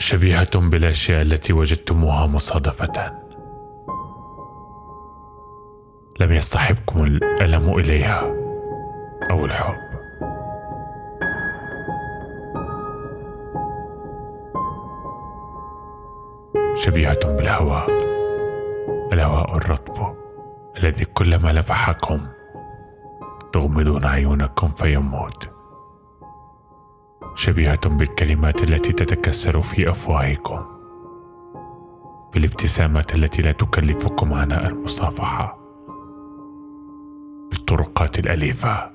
شبيهة 0.00 0.56
بالأشياء 0.56 1.22
التي 1.22 1.52
وجدتموها 1.52 2.26
مصادفة. 2.26 3.18
لم 6.20 6.32
يصطحبكم 6.32 7.04
الألم 7.04 7.78
إليها 7.78 8.20
أو 9.30 9.44
الحب. 9.44 9.90
شبيهة 16.74 17.36
بالهواء 17.36 17.90
الهواء 19.12 19.56
الرطب 19.56 20.14
الذي 20.76 21.04
كلما 21.04 21.52
لفحكم 21.52 22.26
تغمضون 23.52 24.04
عيونكم 24.04 24.68
فيموت. 24.68 25.59
شبيهة 27.40 27.88
بالكلمات 27.88 28.62
التي 28.62 28.92
تتكسر 28.92 29.60
في 29.60 29.90
أفواهكم 29.90 30.64
بالابتسامات 32.32 33.14
التي 33.14 33.42
لا 33.42 33.52
تكلفكم 33.52 34.32
عناء 34.32 34.66
المصافحة 34.66 35.58
بالطرقات 37.50 38.18
الأليفة 38.18 38.90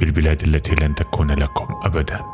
بالبلاد 0.00 0.42
التي 0.42 0.74
لن 0.84 0.94
تكون 0.94 1.30
لكم 1.30 1.74
أبدا. 1.82 2.24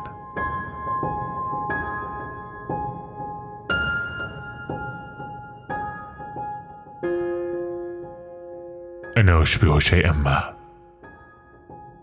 أنا 9.17 9.41
أشبه 9.41 9.79
شيئا 9.79 10.11
ما 10.11 10.55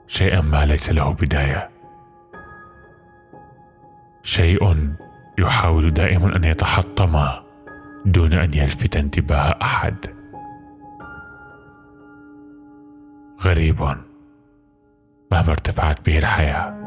شيئا 0.06 0.40
ما 0.40 0.66
ليس 0.66 0.90
له 0.92 1.12
بداية. 1.12 1.81
شيء 4.22 4.94
يحاول 5.38 5.90
دائما 5.94 6.36
أن 6.36 6.44
يتحطم 6.44 7.20
دون 8.06 8.32
أن 8.32 8.54
يلفت 8.54 8.96
انتباه 8.96 9.58
أحد. 9.62 9.96
غريب 13.42 13.82
مهما 15.32 15.50
ارتفعت 15.50 16.06
به 16.06 16.18
الحياة. 16.18 16.82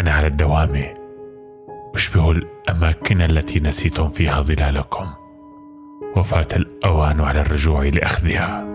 أنا 0.00 0.12
على 0.12 0.26
الدوام. 0.26 0.99
أشبه 1.94 2.30
الأماكن 2.30 3.22
التي 3.22 3.60
نسيتم 3.60 4.08
فيها 4.08 4.40
ظلالكم 4.40 5.06
وفات 6.16 6.56
الأوان 6.56 7.20
على 7.20 7.40
الرجوع 7.40 7.84
لأخذها. 7.84 8.69